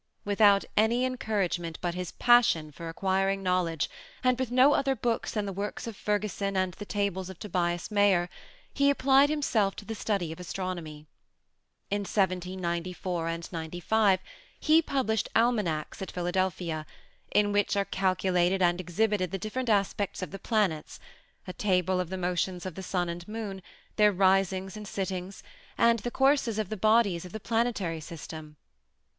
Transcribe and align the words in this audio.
Without 0.25 0.65
any 0.75 1.05
encouragement 1.05 1.77
but 1.79 1.93
his 1.93 2.11
passion 2.13 2.71
for 2.71 2.89
acquiring 2.89 3.43
knowledge, 3.43 3.87
and 4.23 4.39
with 4.39 4.49
no 4.49 4.73
other 4.73 4.95
books 4.95 5.29
than 5.31 5.45
the 5.45 5.53
works 5.53 5.85
of 5.85 5.95
Ferguson 5.95 6.57
and 6.57 6.73
the 6.73 6.85
tables 6.85 7.29
of 7.29 7.37
Tobias 7.37 7.91
Mayer, 7.91 8.27
he 8.73 8.89
applied 8.89 9.29
himself 9.29 9.75
to 9.75 9.85
the 9.85 9.93
study 9.93 10.31
of 10.31 10.39
Astronomy. 10.39 11.05
In 11.91 11.99
1794 11.99 13.27
and 13.27 13.51
'95, 13.53 14.21
he 14.59 14.81
published 14.81 15.29
Almanacs 15.35 16.01
at 16.01 16.09
Philadelphia, 16.11 16.87
in 17.31 17.51
which 17.51 17.77
are 17.77 17.85
calculated 17.85 18.59
and 18.59 18.81
exhibited 18.81 19.29
the 19.29 19.37
different 19.37 19.69
aspects 19.69 20.23
of 20.23 20.31
the 20.31 20.39
planets, 20.39 20.99
a 21.45 21.53
table 21.53 21.99
of 21.99 22.09
the 22.09 22.17
motions 22.17 22.65
of 22.65 22.73
the 22.73 22.81
sun 22.81 23.07
and 23.07 23.27
moon, 23.27 23.61
their 23.97 24.11
risings 24.11 24.75
and 24.75 24.87
sittings, 24.87 25.43
and 25.77 25.99
the 25.99 26.09
courses 26.09 26.57
of 26.57 26.69
the 26.69 26.75
bodies 26.75 27.23
of 27.23 27.33
the 27.33 27.39
planetary 27.39 27.99
system. 28.01 28.55